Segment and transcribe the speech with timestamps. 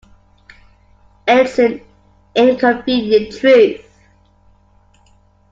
[1.27, 1.79] It's an
[2.33, 3.85] inconvenient truth.